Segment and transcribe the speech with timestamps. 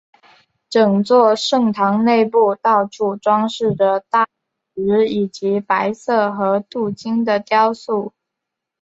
[0.67, 4.27] 整座圣堂内部到处装饰着大
[4.73, 8.11] 理石以及白色和镀金的雕塑。